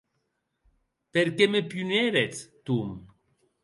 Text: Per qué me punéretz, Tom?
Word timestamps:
Per 1.13 1.27
qué 1.37 1.51
me 1.53 1.63
punéretz, 1.75 2.45
Tom? 2.69 2.89